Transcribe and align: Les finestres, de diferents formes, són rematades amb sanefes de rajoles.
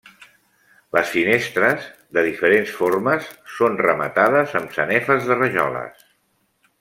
Les 0.95 1.09
finestres, 1.15 1.83
de 2.17 2.23
diferents 2.29 2.73
formes, 2.79 3.29
són 3.59 3.77
rematades 3.85 4.59
amb 4.61 4.77
sanefes 4.79 5.29
de 5.33 5.39
rajoles. 5.43 6.07